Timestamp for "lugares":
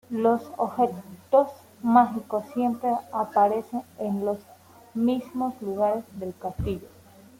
5.61-6.03